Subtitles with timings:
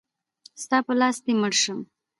[0.63, 1.79] ستا په لاس دی مړ شم.